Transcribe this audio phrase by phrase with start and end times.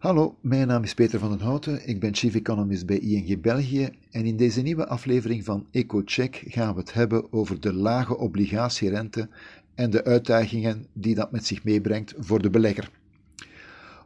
[0.00, 3.88] Hallo, mijn naam is Peter van den Houten, ik ben Chief Economist bij ING België
[4.10, 9.28] en in deze nieuwe aflevering van EcoCheck gaan we het hebben over de lage obligatierente
[9.74, 12.90] en de uitdagingen die dat met zich meebrengt voor de belegger.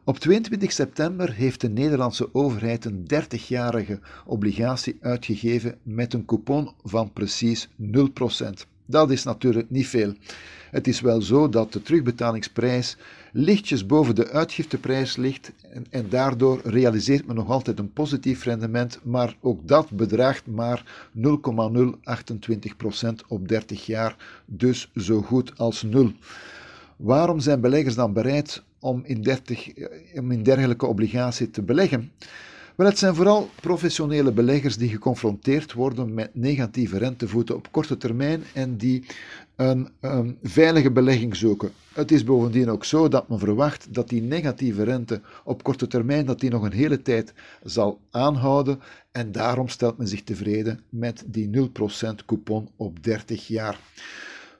[0.03, 7.13] Op 22 september heeft de Nederlandse overheid een 30-jarige obligatie uitgegeven met een coupon van
[7.13, 8.74] precies 0%.
[8.85, 10.13] Dat is natuurlijk niet veel.
[10.71, 12.97] Het is wel zo dat de terugbetalingsprijs
[13.31, 18.99] lichtjes boven de uitgifteprijs ligt en, en, daardoor realiseert men nog altijd een positief rendement,
[19.03, 21.21] maar ook dat bedraagt maar 0,028%
[23.27, 26.11] op 30 jaar, dus zo goed als nul.
[26.95, 29.71] Waarom zijn beleggers dan bereid om in, 30,
[30.15, 32.11] om in dergelijke obligatie te beleggen?
[32.75, 38.43] Wel, het zijn vooral professionele beleggers die geconfronteerd worden met negatieve rentevoeten op korte termijn
[38.53, 39.05] en die
[39.55, 41.71] een, een, veilige belegging zoeken.
[41.93, 46.25] Het is bovendien ook zo dat men verwacht dat die negatieve rente op korte termijn
[46.25, 48.79] dat die nog een hele tijd zal aanhouden
[49.11, 53.79] en daarom stelt men zich tevreden met die 0% coupon op 30 jaar.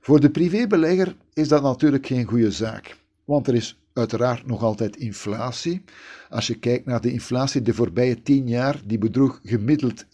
[0.02, 4.96] Voor de privébelegger is dat natuurlijk geen goede zaak, want er is uiteraard nog altijd
[4.96, 5.84] inflatie.
[6.30, 10.10] Als je kijkt naar de inflatie de voorbije 10 jaar, die bedroeg gemiddeld 1,3%.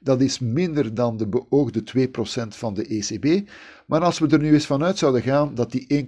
[0.00, 2.08] Dat is minder dan de beoogde
[2.44, 3.48] 2% van de ECB.
[3.86, 6.06] Maar als we er nu eens vanuit zouden gaan dat die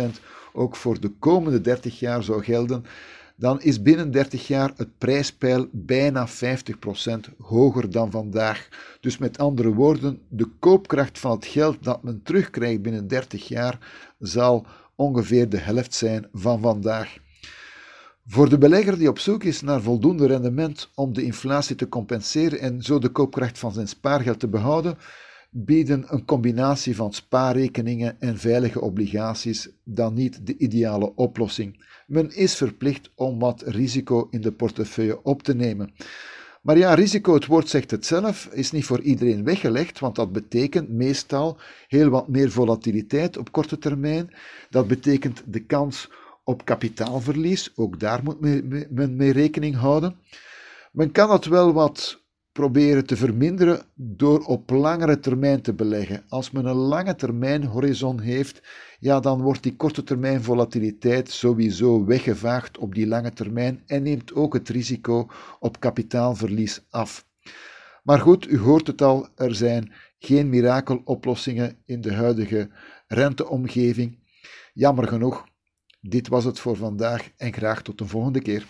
[0.00, 0.04] 1,3%
[0.52, 2.84] ook voor de komende 30 jaar zou gelden,
[3.36, 6.32] dan is binnen 30 jaar het prijspeil bijna 50%
[7.38, 8.68] hoger dan vandaag.
[9.00, 13.78] Dus met andere woorden, de koopkracht van het geld dat men terugkrijgt binnen 30 jaar
[14.18, 17.18] zal ongeveer de helft zijn van vandaag.
[18.26, 22.60] Voor de belegger die op zoek is naar voldoende rendement om de inflatie te compenseren
[22.60, 24.98] en zo de koopkracht van zijn spaargeld te behouden,
[25.50, 31.84] bieden een combinatie van spaarrekeningen en veilige obligaties dan niet de ideale oplossing.
[32.06, 35.92] Men is verplicht om wat risico in de portefeuille op te nemen.
[36.66, 40.32] Maar ja, risico, het woord zegt het zelf, is niet voor iedereen weggelegd, want dat
[40.32, 41.58] betekent meestal
[41.88, 44.34] heel wat meer volatiliteit op korte termijn.
[44.70, 46.10] Dat betekent de kans
[46.44, 48.40] op kapitaalverlies, ook daar moet
[48.90, 50.16] men mee rekening houden.
[50.92, 52.22] Men kan dat wel wat
[52.56, 56.24] proberen te verminderen door op langere termijn te beleggen.
[56.28, 58.62] Als men een lange termijn horizon heeft,
[58.98, 64.34] ja, dan wordt die korte termijn volatiliteit sowieso weggevaagd op die lange termijn en neemt
[64.34, 65.28] ook het risico
[65.60, 67.26] op kapitaalverlies af.
[68.02, 72.70] Maar goed, u hoort het al, er zijn geen mirakeloplossingen in de huidige
[73.06, 74.18] renteomgeving.
[74.72, 75.44] Jammer genoeg,
[76.00, 78.66] dit was het voor vandaag en graag tot een volgende keer.